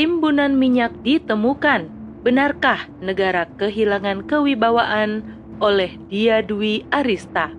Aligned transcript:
Timbunan 0.00 0.56
minyak 0.56 0.96
ditemukan. 1.04 1.92
Benarkah 2.24 2.88
negara 3.04 3.44
kehilangan 3.60 4.24
kewibawaan 4.24 5.20
oleh 5.60 6.00
Dia 6.08 6.40
Dwi 6.40 6.88
Arista? 6.88 7.52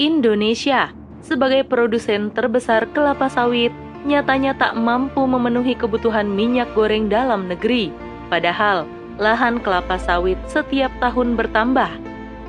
Indonesia 0.00 0.88
sebagai 1.20 1.68
produsen 1.68 2.32
terbesar 2.32 2.88
kelapa 2.96 3.28
sawit 3.28 3.68
nyatanya 4.08 4.56
tak 4.56 4.72
mampu 4.72 5.20
memenuhi 5.28 5.76
kebutuhan 5.76 6.24
minyak 6.24 6.72
goreng 6.72 7.12
dalam 7.12 7.52
negeri. 7.52 7.92
Padahal 8.32 8.88
lahan 9.20 9.60
kelapa 9.60 10.00
sawit 10.00 10.40
setiap 10.48 10.88
tahun 11.04 11.36
bertambah. 11.36 11.92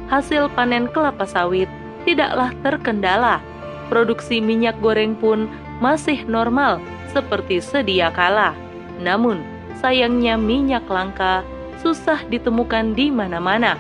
Hasil 0.08 0.48
panen 0.56 0.88
kelapa 0.96 1.28
sawit 1.28 1.68
tidaklah 2.08 2.56
terkendala. 2.64 3.44
Produksi 3.92 4.40
minyak 4.40 4.80
goreng 4.80 5.12
pun 5.20 5.52
masih 5.84 6.24
normal 6.24 6.80
seperti 7.14 7.62
sedia 7.62 8.10
kala. 8.10 8.58
Namun, 8.98 9.46
sayangnya 9.78 10.36
minyak 10.36 10.90
langka 10.90 11.46
susah 11.80 12.26
ditemukan 12.28 12.98
di 12.98 13.14
mana-mana. 13.14 13.78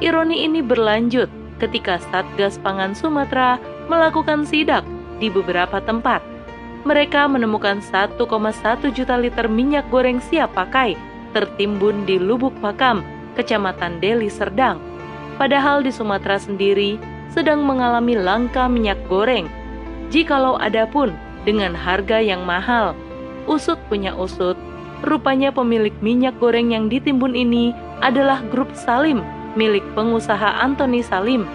Ironi 0.00 0.44
ini 0.48 0.64
berlanjut 0.64 1.28
ketika 1.60 2.00
Satgas 2.12 2.60
Pangan 2.60 2.96
Sumatera 2.96 3.60
melakukan 3.88 4.44
sidak 4.44 4.84
di 5.20 5.32
beberapa 5.32 5.80
tempat. 5.80 6.20
Mereka 6.86 7.26
menemukan 7.26 7.82
1,1 7.82 8.20
juta 8.94 9.18
liter 9.18 9.50
minyak 9.50 9.88
goreng 9.90 10.22
siap 10.22 10.54
pakai 10.54 10.94
tertimbun 11.34 12.06
di 12.06 12.16
Lubuk 12.16 12.54
Pakam, 12.62 13.02
Kecamatan 13.34 13.98
Deli 13.98 14.30
Serdang. 14.30 14.78
Padahal 15.36 15.82
di 15.82 15.90
Sumatera 15.90 16.38
sendiri 16.38 16.96
sedang 17.34 17.66
mengalami 17.66 18.16
langka 18.16 18.70
minyak 18.70 18.96
goreng. 19.10 19.50
Jikalau 20.08 20.56
ada 20.56 20.86
pun 20.86 21.12
dengan 21.46 21.72
harga 21.72 22.18
yang 22.18 22.42
mahal, 22.42 22.98
usut 23.46 23.78
punya 23.86 24.12
usut, 24.18 24.58
rupanya 25.06 25.54
pemilik 25.54 25.94
minyak 26.02 26.34
goreng 26.42 26.74
yang 26.74 26.90
ditimbun 26.90 27.38
ini 27.38 27.70
adalah 28.02 28.42
grup 28.50 28.74
Salim 28.74 29.22
milik 29.56 29.82
pengusaha 29.96 30.60
Anthony 30.60 31.00
Salim. 31.00 31.48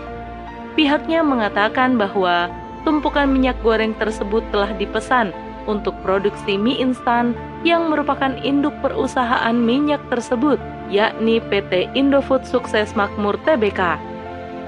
Pihaknya 0.73 1.21
mengatakan 1.21 1.95
bahwa 1.99 2.49
tumpukan 2.81 3.29
minyak 3.29 3.55
goreng 3.61 3.93
tersebut 4.01 4.41
telah 4.49 4.73
dipesan 4.73 5.29
untuk 5.69 5.93
produksi 6.01 6.57
mie 6.57 6.81
instan 6.81 7.37
yang 7.61 7.93
merupakan 7.93 8.33
induk 8.41 8.73
perusahaan 8.81 9.53
minyak 9.53 10.01
tersebut, 10.09 10.57
yakni 10.89 11.37
PT 11.53 11.93
Indofood 11.93 12.41
Sukses 12.41 12.97
Makmur 12.97 13.37
Tbk. 13.45 14.01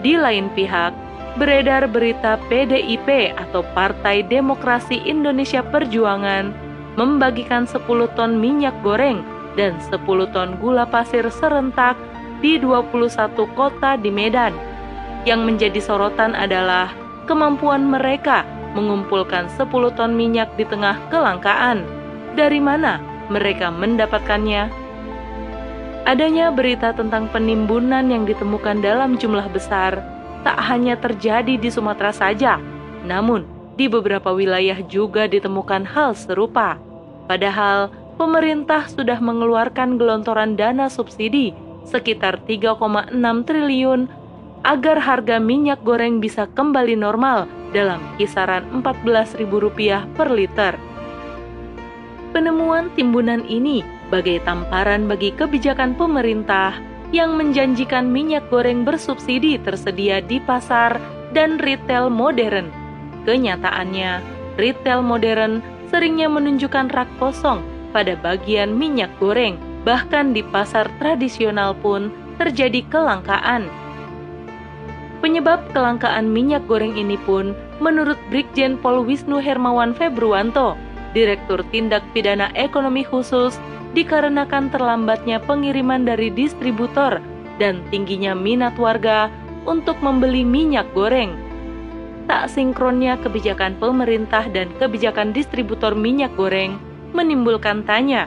Di 0.06 0.14
lain 0.14 0.54
pihak, 0.54 0.94
beredar 1.34 1.90
berita 1.90 2.38
PDIP 2.46 3.34
atau 3.34 3.66
Partai 3.74 4.22
Demokrasi 4.22 5.02
Indonesia 5.02 5.66
Perjuangan 5.66 6.54
membagikan 6.94 7.66
10 7.66 7.82
ton 8.14 8.38
minyak 8.38 8.78
goreng 8.86 9.26
dan 9.58 9.82
10 9.90 9.98
ton 10.30 10.54
gula 10.62 10.86
pasir 10.86 11.26
serentak 11.34 11.98
di 12.38 12.62
21 12.62 13.34
kota 13.58 13.98
di 13.98 14.14
Medan. 14.14 14.54
Yang 15.24 15.42
menjadi 15.48 15.80
sorotan 15.80 16.38
adalah 16.38 16.92
kemampuan 17.26 17.88
mereka 17.88 18.46
mengumpulkan 18.78 19.50
10 19.58 19.98
ton 19.98 20.14
minyak 20.14 20.54
di 20.54 20.68
tengah 20.70 21.00
kelangkaan. 21.10 21.82
Dari 22.38 22.62
mana 22.62 23.02
mereka 23.32 23.74
mendapatkannya? 23.74 24.70
Adanya 26.04 26.52
berita 26.52 26.92
tentang 26.92 27.32
penimbunan 27.32 28.12
yang 28.12 28.28
ditemukan 28.28 28.84
dalam 28.84 29.16
jumlah 29.16 29.48
besar 29.56 30.04
tak 30.44 30.60
hanya 30.70 31.00
terjadi 31.00 31.56
di 31.56 31.70
Sumatera 31.72 32.12
saja, 32.12 32.60
namun 33.08 33.48
di 33.80 33.90
beberapa 33.90 34.30
wilayah 34.30 34.80
juga 34.86 35.26
ditemukan 35.26 35.88
hal 35.88 36.14
serupa. 36.14 36.78
Padahal 37.26 37.90
pemerintah 38.20 38.86
sudah 38.86 39.18
mengeluarkan 39.18 39.98
gelontoran 39.98 40.54
dana 40.54 40.92
subsidi 40.92 41.56
sekitar 41.88 42.40
3,6 42.46 43.12
triliun 43.48 44.08
agar 44.64 44.98
harga 45.00 45.44
minyak 45.44 45.84
goreng 45.84 46.24
bisa 46.24 46.48
kembali 46.56 46.96
normal 46.96 47.48
dalam 47.76 48.00
kisaran 48.16 48.64
Rp14.000 48.80 50.16
per 50.16 50.30
liter. 50.32 50.74
Penemuan 52.32 52.90
timbunan 52.96 53.44
ini 53.46 53.84
bagai 54.10 54.42
tamparan 54.48 55.06
bagi 55.06 55.36
kebijakan 55.36 55.94
pemerintah 55.94 56.93
yang 57.14 57.38
menjanjikan 57.38 58.10
minyak 58.10 58.42
goreng 58.50 58.82
bersubsidi 58.82 59.62
tersedia 59.62 60.20
di 60.20 60.42
pasar 60.42 60.98
dan 61.32 61.62
retail 61.62 62.10
modern. 62.10 62.74
Kenyataannya, 63.30 64.20
retail 64.58 65.06
modern 65.06 65.62
seringnya 65.94 66.26
menunjukkan 66.26 66.90
rak 66.90 67.08
kosong 67.22 67.62
pada 67.94 68.18
bagian 68.18 68.74
minyak 68.74 69.14
goreng, 69.22 69.62
bahkan 69.86 70.34
di 70.34 70.42
pasar 70.42 70.90
tradisional 70.98 71.78
pun 71.78 72.10
terjadi 72.42 72.82
kelangkaan. 72.90 73.70
Penyebab 75.22 75.64
kelangkaan 75.72 76.28
minyak 76.28 76.66
goreng 76.66 76.98
ini 76.98 77.16
pun 77.24 77.54
menurut 77.80 78.18
Brigjen 78.28 78.76
Pol 78.76 79.06
Wisnu 79.06 79.40
Hermawan 79.40 79.96
Februanto, 79.96 80.76
Direktur 81.14 81.62
Tindak 81.70 82.02
Pidana 82.12 82.50
Ekonomi 82.58 83.06
Khusus 83.06 83.56
dikarenakan 83.94 84.74
terlambatnya 84.74 85.38
pengiriman 85.42 86.06
dari 86.06 86.34
distributor 86.34 87.22
dan 87.62 87.86
tingginya 87.94 88.34
minat 88.34 88.74
warga 88.82 89.30
untuk 89.64 89.96
membeli 90.02 90.42
minyak 90.44 90.90
goreng. 90.98 91.34
Tak 92.26 92.50
sinkronnya 92.50 93.20
kebijakan 93.20 93.78
pemerintah 93.78 94.48
dan 94.50 94.72
kebijakan 94.82 95.32
distributor 95.36 95.94
minyak 95.94 96.34
goreng 96.34 96.80
menimbulkan 97.14 97.86
tanya, 97.86 98.26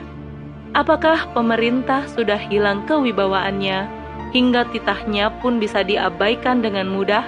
apakah 0.71 1.27
pemerintah 1.35 2.07
sudah 2.07 2.39
hilang 2.39 2.87
kewibawaannya 2.87 3.89
hingga 4.31 4.69
titahnya 4.71 5.33
pun 5.43 5.59
bisa 5.59 5.83
diabaikan 5.83 6.63
dengan 6.63 6.87
mudah? 6.87 7.25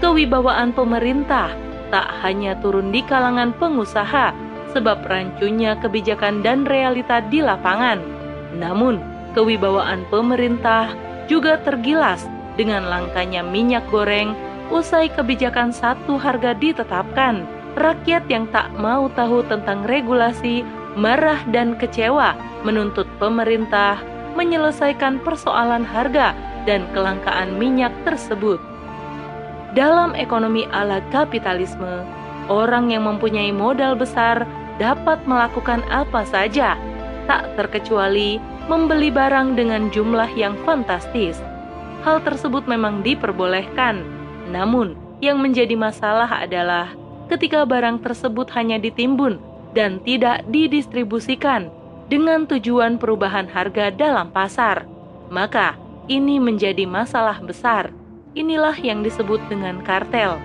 Kewibawaan 0.00 0.72
pemerintah 0.72 1.52
tak 1.92 2.08
hanya 2.24 2.56
turun 2.58 2.88
di 2.88 3.04
kalangan 3.04 3.52
pengusaha, 3.60 4.32
sebab 4.72 5.04
rancunya 5.06 5.76
kebijakan 5.78 6.40
dan 6.40 6.64
realita 6.64 7.20
di 7.28 7.44
lapangan. 7.44 8.00
Namun, 8.56 9.00
kewibawaan 9.36 10.04
pemerintah 10.08 10.92
juga 11.30 11.60
tergilas 11.62 12.24
dengan 12.56 12.88
langkanya 12.88 13.40
minyak 13.40 13.84
goreng 13.88 14.36
usai 14.72 15.12
kebijakan 15.12 15.72
satu 15.72 16.16
harga 16.16 16.56
ditetapkan. 16.56 17.44
Rakyat 17.72 18.28
yang 18.28 18.44
tak 18.52 18.68
mau 18.76 19.08
tahu 19.16 19.40
tentang 19.48 19.88
regulasi 19.88 20.60
marah 20.92 21.40
dan 21.48 21.72
kecewa 21.80 22.36
menuntut 22.68 23.08
pemerintah 23.16 23.96
menyelesaikan 24.36 25.20
persoalan 25.24 25.84
harga 25.84 26.36
dan 26.68 26.84
kelangkaan 26.92 27.56
minyak 27.56 27.92
tersebut. 28.04 28.60
Dalam 29.72 30.12
ekonomi 30.12 30.68
ala 30.68 31.00
kapitalisme, 31.08 32.04
orang 32.52 32.92
yang 32.92 33.08
mempunyai 33.08 33.48
modal 33.56 33.96
besar 33.96 34.44
dapat 34.82 35.22
melakukan 35.30 35.86
apa 35.86 36.26
saja, 36.26 36.74
tak 37.30 37.54
terkecuali 37.54 38.42
membeli 38.66 39.14
barang 39.14 39.54
dengan 39.54 39.86
jumlah 39.94 40.34
yang 40.34 40.58
fantastis. 40.66 41.38
Hal 42.02 42.18
tersebut 42.26 42.66
memang 42.66 43.06
diperbolehkan, 43.06 44.02
namun 44.50 44.98
yang 45.22 45.38
menjadi 45.38 45.78
masalah 45.78 46.26
adalah 46.26 46.90
ketika 47.30 47.62
barang 47.62 48.02
tersebut 48.02 48.50
hanya 48.58 48.82
ditimbun 48.82 49.38
dan 49.70 50.02
tidak 50.02 50.42
didistribusikan 50.50 51.70
dengan 52.10 52.44
tujuan 52.50 52.98
perubahan 52.98 53.46
harga 53.46 53.94
dalam 53.94 54.34
pasar, 54.34 54.82
maka 55.30 55.78
ini 56.10 56.42
menjadi 56.42 56.84
masalah 56.84 57.38
besar. 57.38 57.94
Inilah 58.34 58.74
yang 58.82 59.06
disebut 59.06 59.38
dengan 59.46 59.84
kartel. 59.86 60.40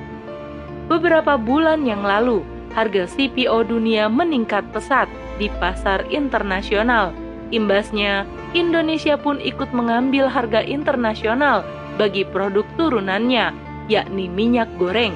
Beberapa 0.92 1.36
bulan 1.40 1.84
yang 1.84 2.06
lalu, 2.06 2.44
harga 2.75 3.07
CPO 3.07 3.67
dunia 3.67 4.07
meningkat 4.11 4.65
pesat 4.71 5.07
di 5.38 5.47
pasar 5.62 6.03
internasional. 6.12 7.13
Imbasnya, 7.53 8.27
Indonesia 8.51 9.15
pun 9.15 9.39
ikut 9.39 9.71
mengambil 9.71 10.27
harga 10.27 10.59
internasional 10.63 11.63
bagi 11.95 12.27
produk 12.27 12.68
turunannya, 12.75 13.56
yakni 13.88 14.27
minyak 14.27 14.68
goreng. 14.75 15.15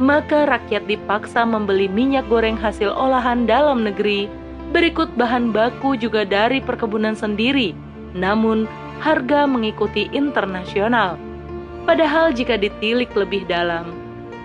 Maka 0.00 0.48
rakyat 0.48 0.88
dipaksa 0.88 1.44
membeli 1.44 1.86
minyak 1.86 2.24
goreng 2.32 2.56
hasil 2.56 2.88
olahan 2.88 3.44
dalam 3.44 3.84
negeri, 3.84 4.26
berikut 4.72 5.12
bahan 5.20 5.52
baku 5.52 5.94
juga 5.94 6.24
dari 6.24 6.58
perkebunan 6.64 7.12
sendiri, 7.12 7.76
namun 8.16 8.64
harga 9.04 9.44
mengikuti 9.44 10.08
internasional. 10.10 11.20
Padahal 11.84 12.32
jika 12.32 12.56
ditilik 12.56 13.10
lebih 13.12 13.44
dalam, 13.44 13.90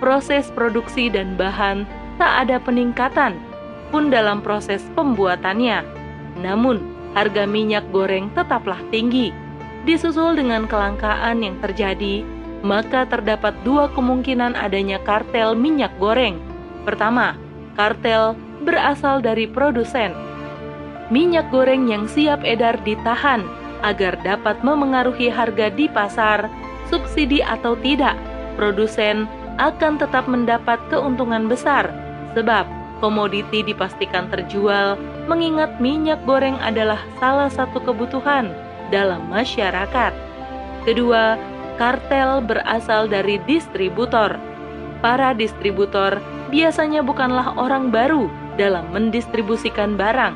proses 0.04 0.52
produksi 0.52 1.07
dan 1.10 1.40
bahan 1.40 1.88
tak 2.18 2.46
ada 2.46 2.58
peningkatan 2.62 3.38
pun 3.90 4.12
dalam 4.12 4.44
proses 4.44 4.84
pembuatannya. 4.94 5.86
Namun, 6.42 6.81
harga 7.16 7.48
minyak 7.48 7.88
goreng 7.90 8.30
tetaplah 8.36 8.78
tinggi. 8.92 9.31
Disusul 9.88 10.36
dengan 10.36 10.68
kelangkaan 10.68 11.42
yang 11.42 11.56
terjadi, 11.64 12.22
maka 12.62 13.08
terdapat 13.08 13.56
dua 13.64 13.88
kemungkinan 13.96 14.58
adanya 14.58 15.00
kartel 15.08 15.56
minyak 15.56 15.94
goreng. 16.02 16.36
Pertama, 16.84 17.40
kartel 17.80 18.36
berasal 18.68 19.24
dari 19.24 19.48
produsen. 19.48 20.12
Minyak 21.08 21.48
goreng 21.56 21.88
yang 21.88 22.04
siap 22.12 22.44
edar 22.44 22.75
ditahan 22.84 23.48
agar 23.80 24.19
dapat 24.25 24.60
memengaruhi 24.66 25.31
harga 25.31 25.72
di 25.72 25.88
pasar, 25.88 26.52
subsidi 26.92 27.40
atau 27.40 27.80
tidak, 27.80 28.19
produsen 28.60 29.30
akan 29.56 29.96
tetap 29.96 30.28
mendapat 30.28 30.81
keuntungan 30.92 31.48
besar 31.48 32.06
sebab 32.34 32.66
komoditi 33.00 33.62
dipastikan 33.62 34.28
terjual 34.34 34.98
mengingat 35.30 35.78
minyak 35.78 36.18
goreng 36.26 36.58
adalah 36.64 37.00
salah 37.22 37.52
satu 37.52 37.78
kebutuhan 37.84 38.52
dalam 38.90 39.28
masyarakat. 39.30 40.14
Kedua, 40.88 41.36
kartel 41.78 42.42
berasal 42.42 43.06
dari 43.06 43.38
distributor. 43.46 44.40
Para 45.04 45.36
distributor 45.38 46.18
biasanya 46.50 47.06
bukanlah 47.06 47.54
orang 47.60 47.94
baru 47.94 48.32
dalam 48.58 48.90
mendistribusikan 48.90 50.00
barang. 50.00 50.34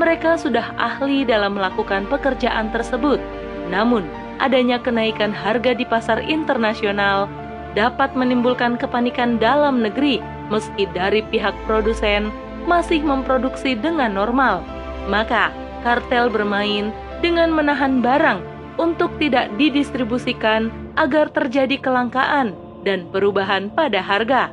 Mereka 0.00 0.40
sudah 0.40 0.72
ahli 0.80 1.22
dalam 1.22 1.54
melakukan 1.54 2.08
pekerjaan 2.08 2.72
tersebut. 2.74 3.20
Namun, 3.68 4.02
adanya 4.42 4.80
kenaikan 4.80 5.30
harga 5.30 5.76
di 5.76 5.84
pasar 5.86 6.24
internasional 6.24 7.28
dapat 7.78 8.16
menimbulkan 8.18 8.74
kepanikan 8.74 9.38
dalam 9.38 9.78
negeri 9.84 10.18
meski 10.50 10.84
dari 10.90 11.22
pihak 11.30 11.54
produsen 11.64 12.28
masih 12.68 13.00
memproduksi 13.00 13.78
dengan 13.78 14.12
normal. 14.12 14.60
Maka, 15.08 15.48
kartel 15.86 16.28
bermain 16.28 16.92
dengan 17.24 17.54
menahan 17.54 18.04
barang 18.04 18.44
untuk 18.76 19.12
tidak 19.16 19.48
didistribusikan 19.56 20.68
agar 21.00 21.32
terjadi 21.32 21.80
kelangkaan 21.80 22.52
dan 22.84 23.08
perubahan 23.08 23.72
pada 23.72 24.00
harga. 24.04 24.52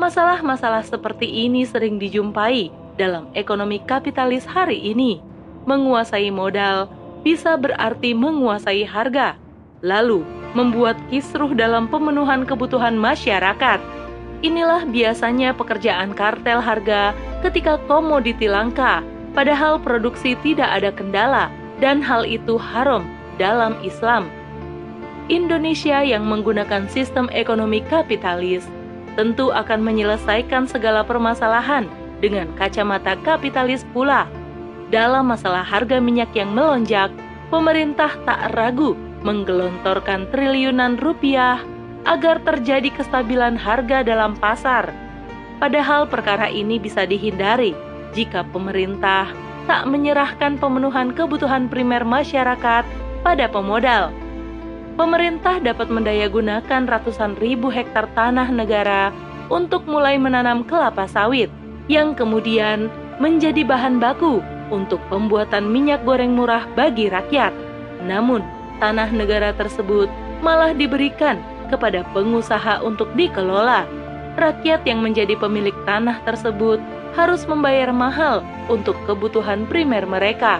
Masalah-masalah 0.00 0.84
seperti 0.84 1.28
ini 1.28 1.64
sering 1.68 2.00
dijumpai 2.00 2.72
dalam 2.96 3.28
ekonomi 3.36 3.80
kapitalis 3.84 4.48
hari 4.48 4.80
ini. 4.80 5.20
Menguasai 5.68 6.32
modal 6.32 6.88
bisa 7.20 7.52
berarti 7.60 8.16
menguasai 8.16 8.80
harga, 8.88 9.36
lalu 9.84 10.24
membuat 10.56 10.96
kisruh 11.12 11.52
dalam 11.52 11.84
pemenuhan 11.86 12.48
kebutuhan 12.48 12.96
masyarakat. 12.96 13.99
Inilah 14.40 14.88
biasanya 14.88 15.52
pekerjaan 15.52 16.16
kartel 16.16 16.64
harga 16.64 17.12
ketika 17.44 17.76
komoditi 17.84 18.48
langka, 18.48 19.04
padahal 19.36 19.76
produksi 19.76 20.32
tidak 20.40 20.72
ada 20.80 20.88
kendala, 20.88 21.52
dan 21.76 22.00
hal 22.00 22.24
itu 22.24 22.56
haram 22.56 23.04
dalam 23.36 23.76
Islam. 23.84 24.32
Indonesia 25.28 26.00
yang 26.00 26.24
menggunakan 26.24 26.88
sistem 26.88 27.28
ekonomi 27.30 27.84
kapitalis 27.86 28.64
tentu 29.14 29.52
akan 29.52 29.84
menyelesaikan 29.84 30.64
segala 30.64 31.04
permasalahan 31.04 31.84
dengan 32.24 32.48
kacamata 32.56 33.20
kapitalis 33.20 33.84
pula. 33.92 34.24
Dalam 34.88 35.30
masalah 35.30 35.62
harga 35.62 36.02
minyak 36.02 36.32
yang 36.34 36.50
melonjak, 36.56 37.12
pemerintah 37.52 38.10
tak 38.26 38.56
ragu 38.56 38.96
menggelontorkan 39.20 40.26
triliunan 40.32 40.96
rupiah 40.98 41.60
agar 42.08 42.40
terjadi 42.44 42.88
kestabilan 42.94 43.56
harga 43.56 44.04
dalam 44.04 44.36
pasar. 44.38 44.92
Padahal 45.60 46.08
perkara 46.08 46.48
ini 46.48 46.80
bisa 46.80 47.04
dihindari 47.04 47.76
jika 48.16 48.44
pemerintah 48.48 49.28
tak 49.68 49.84
menyerahkan 49.86 50.56
pemenuhan 50.56 51.12
kebutuhan 51.12 51.68
primer 51.68 52.02
masyarakat 52.02 52.84
pada 53.20 53.46
pemodal 53.52 54.10
pemerintah 55.00 55.56
dapat 55.64 55.88
mendayagunakan 55.88 56.84
ratusan 56.84 57.32
ribu 57.40 57.72
hektar 57.72 58.04
tanah 58.12 58.52
negara 58.52 59.08
untuk 59.48 59.88
mulai 59.88 60.20
menanam 60.20 60.60
kelapa 60.60 61.08
sawit, 61.08 61.48
yang 61.88 62.12
kemudian 62.12 62.92
menjadi 63.16 63.64
bahan 63.64 63.96
baku 63.96 64.44
untuk 64.68 65.00
pembuatan 65.08 65.72
minyak 65.72 66.04
goreng 66.04 66.36
murah 66.36 66.68
bagi 66.76 67.08
rakyat. 67.08 67.48
Namun, 68.04 68.44
tanah 68.76 69.08
negara 69.08 69.56
tersebut 69.56 70.12
malah 70.44 70.76
diberikan 70.76 71.40
kepada 71.70 72.02
pengusaha 72.10 72.82
untuk 72.82 73.14
dikelola. 73.14 73.86
Rakyat 74.34 74.82
yang 74.84 75.00
menjadi 75.00 75.38
pemilik 75.38 75.74
tanah 75.86 76.18
tersebut 76.26 76.82
harus 77.14 77.46
membayar 77.46 77.94
mahal 77.94 78.42
untuk 78.66 78.98
kebutuhan 79.06 79.66
primer 79.70 80.06
mereka 80.06 80.58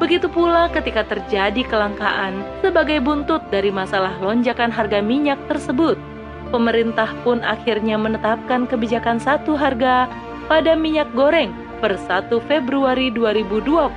Begitu 0.00 0.32
pula 0.32 0.72
ketika 0.72 1.04
terjadi 1.04 1.60
kelangkaan 1.68 2.40
sebagai 2.64 3.04
buntut 3.04 3.44
dari 3.52 3.68
masalah 3.68 4.16
lonjakan 4.24 4.72
harga 4.72 5.04
minyak 5.04 5.36
tersebut. 5.44 6.00
Pemerintah 6.48 7.12
pun 7.20 7.44
akhirnya 7.44 8.00
menetapkan 8.00 8.64
kebijakan 8.64 9.20
satu 9.20 9.60
harga 9.60 10.08
pada 10.48 10.72
minyak 10.72 11.12
goreng 11.12 11.52
per 11.84 12.00
1 12.00 12.32
Februari 12.48 13.12
2022 13.12 13.92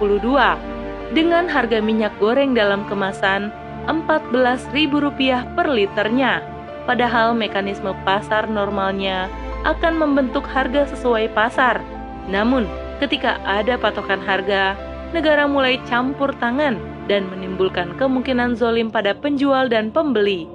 dengan 1.16 1.48
harga 1.48 1.80
minyak 1.80 2.12
goreng 2.20 2.52
dalam 2.52 2.84
kemasan 2.92 3.48
Rp14.000 3.84 5.56
per 5.56 5.68
liternya. 5.68 6.44
Padahal 6.84 7.32
mekanisme 7.36 7.96
pasar 8.04 8.48
normalnya 8.48 9.32
akan 9.64 9.96
membentuk 9.96 10.44
harga 10.44 10.88
sesuai 10.92 11.32
pasar. 11.32 11.80
Namun, 12.28 12.68
ketika 13.00 13.40
ada 13.44 13.80
patokan 13.80 14.20
harga, 14.20 14.76
negara 15.16 15.48
mulai 15.48 15.80
campur 15.88 16.36
tangan 16.40 16.80
dan 17.08 17.28
menimbulkan 17.28 17.96
kemungkinan 18.00 18.56
zolim 18.56 18.92
pada 18.92 19.16
penjual 19.16 19.68
dan 19.68 19.92
pembeli. 19.92 20.48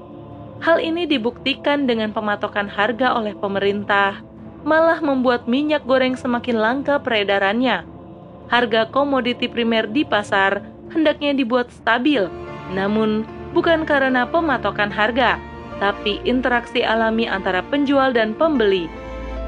Hal 0.59 0.83
ini 0.83 1.07
dibuktikan 1.07 1.87
dengan 1.87 2.11
pematokan 2.11 2.67
harga 2.67 3.15
oleh 3.15 3.33
pemerintah, 3.37 4.21
malah 4.67 4.99
membuat 4.99 5.47
minyak 5.47 5.87
goreng 5.87 6.19
semakin 6.19 6.59
langka 6.59 6.99
peredarannya. 6.99 7.87
Harga 8.49 8.89
komoditi 8.91 9.47
primer 9.47 9.87
di 9.87 10.03
pasar 10.03 10.65
hendaknya 10.91 11.37
dibuat 11.37 11.71
stabil, 11.71 12.27
namun 12.75 13.25
bukan 13.57 13.89
karena 13.89 14.29
pematokan 14.29 14.93
harga, 14.93 15.41
tapi 15.79 16.21
interaksi 16.27 16.83
alami 16.85 17.25
antara 17.25 17.63
penjual 17.65 18.11
dan 18.13 18.35
pembeli 18.35 18.91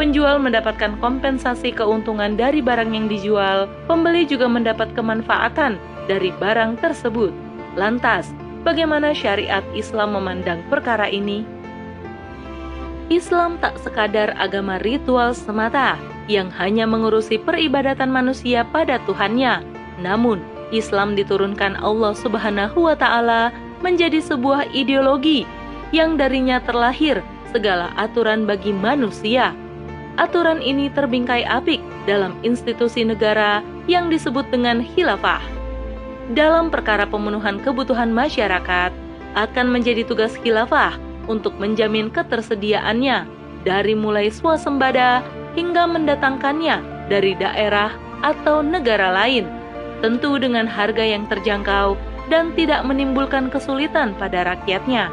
penjual 0.00 0.40
mendapatkan 0.40 0.96
kompensasi 0.96 1.76
keuntungan 1.76 2.32
dari 2.32 2.64
barang 2.64 2.88
yang 2.88 3.04
dijual, 3.04 3.68
pembeli 3.84 4.24
juga 4.24 4.48
mendapat 4.48 4.96
kemanfaatan 4.96 5.76
dari 6.08 6.32
barang 6.40 6.80
tersebut. 6.80 7.36
Lantas, 7.76 8.32
bagaimana 8.64 9.12
syariat 9.12 9.60
Islam 9.76 10.16
memandang 10.16 10.64
perkara 10.72 11.04
ini? 11.12 11.44
Islam 13.12 13.60
tak 13.60 13.76
sekadar 13.84 14.32
agama 14.40 14.80
ritual 14.80 15.36
semata 15.36 16.00
yang 16.32 16.48
hanya 16.56 16.88
mengurusi 16.88 17.36
peribadatan 17.36 18.08
manusia 18.08 18.64
pada 18.64 18.96
Tuhannya. 19.04 19.60
Namun, 20.00 20.40
Islam 20.70 21.18
diturunkan 21.18 21.78
Allah 21.78 22.14
Subhanahu 22.14 22.90
wa 22.90 22.96
taala 22.98 23.54
menjadi 23.82 24.22
sebuah 24.22 24.70
ideologi 24.74 25.46
yang 25.90 26.14
darinya 26.14 26.62
terlahir 26.62 27.22
segala 27.50 27.90
aturan 27.98 28.46
bagi 28.46 28.70
manusia 28.70 29.54
aturan 30.20 30.60
ini 30.60 30.92
terbingkai 30.92 31.48
apik 31.48 31.80
dalam 32.04 32.36
institusi 32.44 33.00
negara 33.06 33.64
yang 33.88 34.12
disebut 34.12 34.44
dengan 34.52 34.84
khilafah. 34.84 35.40
Dalam 36.36 36.68
perkara 36.68 37.08
pemenuhan 37.08 37.58
kebutuhan 37.64 38.12
masyarakat, 38.12 38.92
akan 39.34 39.66
menjadi 39.70 40.04
tugas 40.04 40.36
khilafah 40.44 40.98
untuk 41.30 41.56
menjamin 41.56 42.12
ketersediaannya 42.12 43.24
dari 43.62 43.94
mulai 43.96 44.28
swasembada 44.28 45.22
hingga 45.54 45.88
mendatangkannya 45.88 47.08
dari 47.08 47.34
daerah 47.38 47.90
atau 48.20 48.62
negara 48.62 49.10
lain, 49.10 49.46
tentu 50.00 50.36
dengan 50.40 50.68
harga 50.68 51.04
yang 51.04 51.24
terjangkau 51.28 51.96
dan 52.32 52.52
tidak 52.56 52.84
menimbulkan 52.84 53.48
kesulitan 53.52 54.16
pada 54.16 54.44
rakyatnya. 54.44 55.08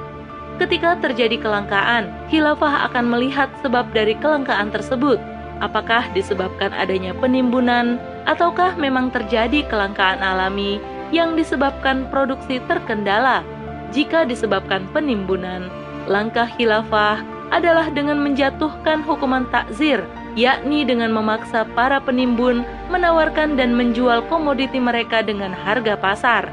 Ketika 0.58 0.98
terjadi 0.98 1.38
kelangkaan, 1.38 2.10
khilafah 2.34 2.89
akan 2.89 3.06
melihat 3.13 3.46
sebab 3.62 3.94
dari 3.94 4.17
kelangkaan 4.17 4.74
tersebut. 4.74 5.22
Apakah 5.62 6.10
disebabkan 6.17 6.74
adanya 6.74 7.13
penimbunan, 7.17 8.01
ataukah 8.25 8.74
memang 8.77 9.13
terjadi 9.13 9.65
kelangkaan 9.70 10.22
alami 10.22 10.82
yang 11.13 11.38
disebabkan 11.38 12.10
produksi 12.10 12.58
terkendala? 12.65 13.46
Jika 13.94 14.25
disebabkan 14.25 14.89
penimbunan, 14.94 15.70
langkah 16.10 16.50
khilafah 16.58 17.22
adalah 17.53 17.88
dengan 17.94 18.20
menjatuhkan 18.20 19.06
hukuman 19.06 19.48
takzir, 19.53 20.03
yakni 20.38 20.86
dengan 20.86 21.10
memaksa 21.10 21.65
para 21.74 21.98
penimbun 21.98 22.62
menawarkan 22.94 23.58
dan 23.58 23.74
menjual 23.74 24.22
komoditi 24.29 24.77
mereka 24.77 25.25
dengan 25.25 25.50
harga 25.50 25.98
pasar. 25.98 26.46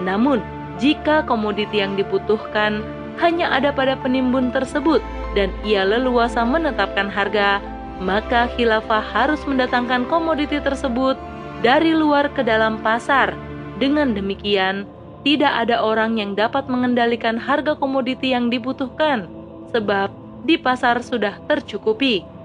Namun, 0.00 0.40
jika 0.80 1.22
komoditi 1.28 1.84
yang 1.84 1.92
dibutuhkan 1.94 2.80
hanya 3.20 3.52
ada 3.52 3.68
pada 3.68 4.00
penimbun 4.00 4.48
tersebut 4.48 5.04
dan 5.36 5.52
ia 5.60 5.84
leluasa 5.84 6.40
menetapkan 6.42 7.12
harga, 7.12 7.60
maka 8.00 8.48
khilafah 8.56 9.04
harus 9.04 9.44
mendatangkan 9.44 10.08
komoditi 10.08 10.56
tersebut 10.62 11.20
dari 11.60 11.92
luar 11.92 12.32
ke 12.32 12.40
dalam 12.40 12.80
pasar. 12.80 13.36
Dengan 13.76 14.16
demikian, 14.16 14.88
tidak 15.26 15.50
ada 15.66 15.82
orang 15.82 16.16
yang 16.16 16.32
dapat 16.38 16.70
mengendalikan 16.70 17.36
harga 17.36 17.74
komoditi 17.74 18.32
yang 18.32 18.48
dibutuhkan, 18.48 19.26
sebab 19.74 20.14
di 20.46 20.54
pasar 20.54 21.02
sudah 21.02 21.42
tercukupi. 21.50 22.37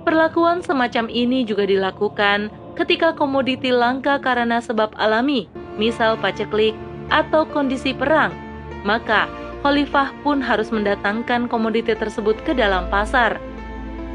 Perlakuan 0.00 0.64
semacam 0.64 1.12
ini 1.12 1.44
juga 1.44 1.68
dilakukan 1.68 2.48
ketika 2.72 3.12
komoditi 3.12 3.68
langka 3.68 4.16
karena 4.16 4.56
sebab 4.56 4.96
alami, 4.96 5.44
misal 5.76 6.16
paceklik 6.16 6.72
atau 7.12 7.44
kondisi 7.44 7.92
perang. 7.92 8.32
Maka, 8.80 9.28
khalifah 9.60 10.08
pun 10.24 10.40
harus 10.40 10.72
mendatangkan 10.72 11.52
komoditi 11.52 11.92
tersebut 11.92 12.40
ke 12.48 12.56
dalam 12.56 12.88
pasar. 12.88 13.36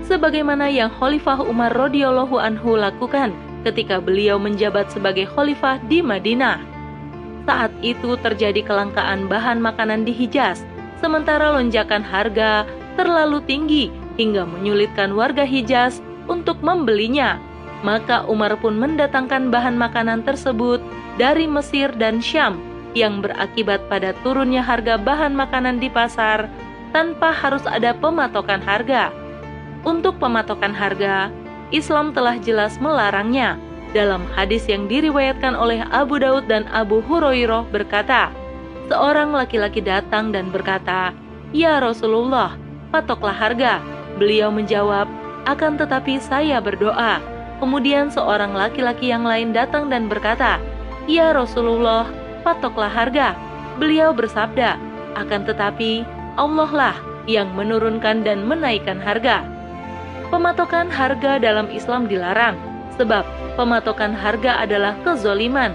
Sebagaimana 0.05 0.69
yang 0.69 0.93
Khalifah 0.93 1.41
Umar 1.41 1.73
radhiyallahu 1.73 2.37
anhu 2.37 2.77
lakukan 2.77 3.33
ketika 3.65 3.97
beliau 3.97 4.37
menjabat 4.37 4.93
sebagai 4.93 5.25
khalifah 5.25 5.81
di 5.89 6.01
Madinah. 6.05 6.61
Saat 7.49 7.73
itu 7.81 8.13
terjadi 8.21 8.61
kelangkaan 8.61 9.25
bahan 9.25 9.57
makanan 9.57 10.05
di 10.05 10.13
Hijaz, 10.13 10.61
sementara 11.01 11.53
lonjakan 11.57 12.05
harga 12.05 12.69
terlalu 12.97 13.41
tinggi 13.49 13.89
hingga 14.15 14.47
menyulitkan 14.47 15.13
warga 15.15 15.43
Hijaz 15.43 15.99
untuk 16.25 16.59
membelinya. 16.59 17.39
Maka 17.85 18.25
Umar 18.25 18.57
pun 18.57 18.79
mendatangkan 18.81 19.53
bahan 19.53 19.77
makanan 19.77 20.25
tersebut 20.25 20.81
dari 21.21 21.45
Mesir 21.45 21.93
dan 21.93 22.17
Syam 22.23 22.57
yang 22.95 23.19
berakibat 23.19 23.85
pada 23.91 24.15
turunnya 24.23 24.63
harga 24.63 24.95
bahan 24.95 25.35
makanan 25.35 25.83
di 25.83 25.91
pasar 25.91 26.47
tanpa 26.95 27.35
harus 27.35 27.61
ada 27.67 27.91
pematokan 27.91 28.63
harga. 28.63 29.11
Untuk 29.83 30.17
pematokan 30.17 30.71
harga, 30.71 31.29
Islam 31.69 32.15
telah 32.15 32.39
jelas 32.39 32.79
melarangnya. 32.79 33.59
Dalam 33.91 34.23
hadis 34.33 34.65
yang 34.65 34.87
diriwayatkan 34.87 35.53
oleh 35.55 35.83
Abu 35.91 36.19
Daud 36.19 36.47
dan 36.49 36.65
Abu 36.71 37.03
Hurairah 37.05 37.67
berkata, 37.69 38.31
seorang 38.89 39.35
laki-laki 39.35 39.79
datang 39.83 40.35
dan 40.35 40.49
berkata, 40.49 41.15
"Ya 41.55 41.79
Rasulullah, 41.79 42.55
patoklah 42.91 43.35
harga." 43.35 43.94
Beliau 44.15 44.49
menjawab, 44.51 45.07
"Akan 45.43 45.75
tetapi 45.75 46.19
saya 46.23 46.63
berdoa." 46.63 47.19
Kemudian 47.59 48.11
seorang 48.11 48.51
laki-laki 48.51 49.11
yang 49.11 49.23
lain 49.23 49.55
datang 49.55 49.87
dan 49.87 50.11
berkata, 50.11 50.59
"Ya 51.07 51.31
Rasulullah, 51.31 52.07
patoklah 52.43 52.91
harga." 52.91 53.35
Beliau 53.79 54.11
bersabda, 54.15 54.79
"Akan 55.15 55.47
tetapi 55.47 56.03
Allah 56.35 56.71
lah 56.71 56.95
yang 57.27 57.51
menurunkan 57.55 58.23
dan 58.27 58.43
menaikkan 58.43 58.99
harga." 58.99 59.43
Pematokan 60.31 60.91
harga 60.91 61.37
dalam 61.39 61.71
Islam 61.71 62.11
dilarang, 62.11 62.57
sebab 62.99 63.23
pematokan 63.55 64.11
harga 64.11 64.63
adalah 64.63 64.97
kezoliman. 65.05 65.71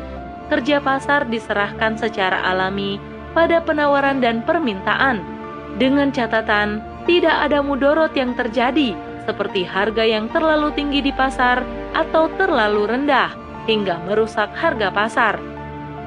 Kerja 0.51 0.83
pasar 0.83 1.31
diserahkan 1.31 1.95
secara 1.95 2.43
alami 2.43 2.99
pada 3.31 3.63
penawaran 3.63 4.19
dan 4.19 4.43
permintaan, 4.43 5.23
dengan 5.79 6.11
catatan 6.11 6.83
tidak 7.09 7.37
ada 7.49 7.65
mudorot 7.65 8.13
yang 8.13 8.37
terjadi, 8.37 8.93
seperti 9.25 9.65
harga 9.65 10.05
yang 10.05 10.29
terlalu 10.33 10.73
tinggi 10.77 11.01
di 11.01 11.13
pasar 11.15 11.65
atau 11.97 12.29
terlalu 12.37 12.91
rendah, 12.91 13.33
hingga 13.65 14.01
merusak 14.05 14.53
harga 14.57 14.93
pasar. 14.93 15.35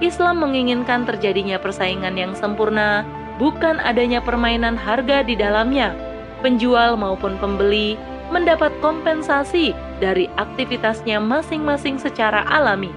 Islam 0.03 0.43
menginginkan 0.43 1.07
terjadinya 1.07 1.57
persaingan 1.61 2.17
yang 2.17 2.33
sempurna, 2.35 3.07
bukan 3.39 3.79
adanya 3.81 4.19
permainan 4.19 4.75
harga 4.75 5.23
di 5.23 5.33
dalamnya. 5.37 5.95
Penjual 6.43 6.99
maupun 6.99 7.39
pembeli 7.39 7.95
mendapat 8.27 8.73
kompensasi 8.83 9.71
dari 10.01 10.27
aktivitasnya 10.35 11.21
masing-masing 11.21 12.01
secara 12.01 12.43
alami. 12.49 12.91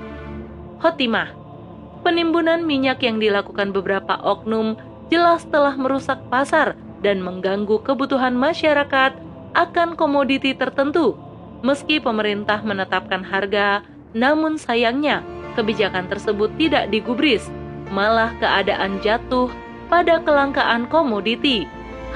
Khotimah 0.82 1.30
Penimbunan 2.02 2.62
minyak 2.62 3.02
yang 3.02 3.18
dilakukan 3.18 3.74
beberapa 3.74 4.18
oknum 4.22 4.78
jelas 5.10 5.46
telah 5.50 5.74
merusak 5.74 6.18
pasar 6.30 6.78
dan 7.00 7.20
mengganggu 7.20 7.82
kebutuhan 7.84 8.36
masyarakat 8.36 9.16
akan 9.56 9.96
komoditi 9.96 10.52
tertentu. 10.52 11.16
Meski 11.64 11.98
pemerintah 11.98 12.60
menetapkan 12.60 13.24
harga, 13.24 13.82
namun 14.12 14.60
sayangnya 14.60 15.24
kebijakan 15.56 16.06
tersebut 16.06 16.52
tidak 16.60 16.92
digubris, 16.92 17.48
malah 17.88 18.32
keadaan 18.38 19.00
jatuh 19.00 19.48
pada 19.88 20.20
kelangkaan 20.20 20.84
komoditi 20.86 21.64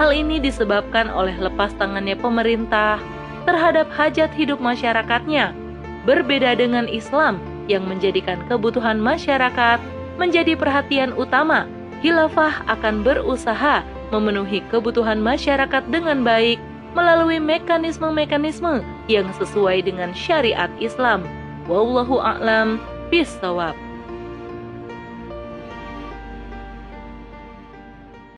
Hal 0.01 0.17
ini 0.17 0.41
disebabkan 0.41 1.13
oleh 1.13 1.37
lepas 1.37 1.77
tangannya 1.77 2.17
pemerintah 2.17 2.97
terhadap 3.45 3.85
hajat 3.93 4.33
hidup 4.33 4.57
masyarakatnya. 4.57 5.53
Berbeda 6.09 6.57
dengan 6.57 6.89
Islam 6.89 7.37
yang 7.69 7.85
menjadikan 7.85 8.41
kebutuhan 8.49 8.97
masyarakat 8.97 9.77
menjadi 10.17 10.57
perhatian 10.57 11.13
utama, 11.21 11.69
khilafah 12.01 12.65
akan 12.65 13.05
berusaha 13.05 13.85
memenuhi 14.11 14.63
kebutuhan 14.71 15.19
masyarakat 15.23 15.87
dengan 15.91 16.23
baik 16.23 16.59
melalui 16.95 17.39
mekanisme-mekanisme 17.39 18.83
yang 19.07 19.31
sesuai 19.39 19.87
dengan 19.87 20.11
syariat 20.15 20.71
Islam. 20.83 21.23
Wallahu 21.71 22.19
a'lam 22.19 22.83
bishawab. 23.15 23.90